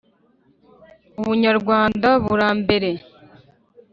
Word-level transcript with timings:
ubunyarwanda 1.19 2.09
burambera 2.25 2.91